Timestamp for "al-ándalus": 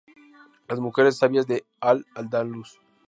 1.79-2.79